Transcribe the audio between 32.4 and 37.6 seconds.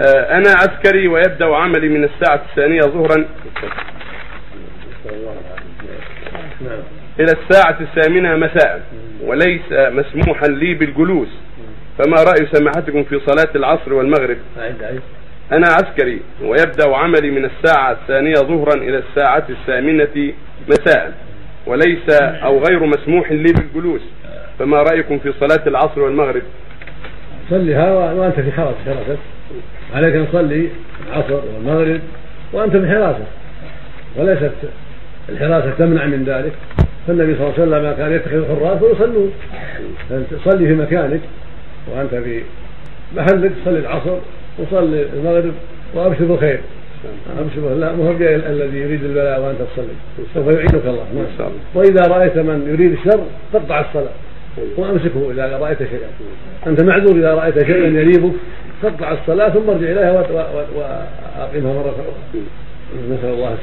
وأنت في حراسة وليست الحراسة تمنع من ذلك. فالنبي صلى الله